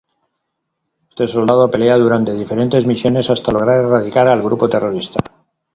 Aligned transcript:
Este 1.11 1.27
soldado 1.27 1.69
pelea 1.69 1.95
durante 1.99 2.33
diferentes 2.33 2.87
misiones 2.87 3.29
hasta 3.29 3.51
lograr 3.51 3.83
erradicar 3.85 4.27
al 4.29 4.41
grupo 4.41 4.67
terrorista. 4.67 5.19